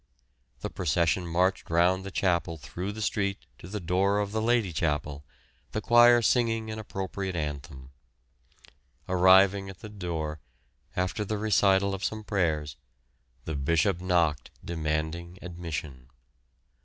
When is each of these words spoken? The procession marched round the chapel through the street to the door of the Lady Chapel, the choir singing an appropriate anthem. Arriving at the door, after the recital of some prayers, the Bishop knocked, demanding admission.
The 0.61 0.71
procession 0.71 1.27
marched 1.27 1.69
round 1.69 2.03
the 2.03 2.09
chapel 2.09 2.57
through 2.57 2.91
the 2.91 3.03
street 3.03 3.45
to 3.59 3.67
the 3.67 3.79
door 3.79 4.17
of 4.17 4.31
the 4.31 4.41
Lady 4.41 4.73
Chapel, 4.73 5.23
the 5.73 5.79
choir 5.79 6.23
singing 6.23 6.71
an 6.71 6.79
appropriate 6.79 7.35
anthem. 7.35 7.91
Arriving 9.07 9.69
at 9.69 9.81
the 9.81 9.89
door, 9.89 10.39
after 10.95 11.23
the 11.23 11.37
recital 11.37 11.93
of 11.93 12.03
some 12.03 12.23
prayers, 12.23 12.77
the 13.45 13.53
Bishop 13.53 14.01
knocked, 14.01 14.49
demanding 14.65 15.37
admission. 15.39 16.07